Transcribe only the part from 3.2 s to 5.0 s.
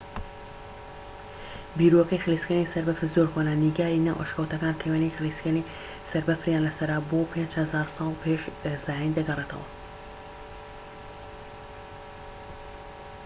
کۆنە- نیگاری ناو ئەشکەوتەکان کە